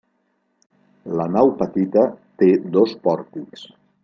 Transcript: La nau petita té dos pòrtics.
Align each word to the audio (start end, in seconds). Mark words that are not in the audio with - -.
La 1.19 1.27
nau 1.35 1.53
petita 1.61 2.07
té 2.43 2.51
dos 2.79 2.97
pòrtics. 3.07 3.71